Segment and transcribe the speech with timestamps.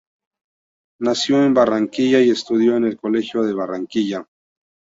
[1.01, 4.27] Nació en Barranquilla y estudió en el Colegio Barranquilla.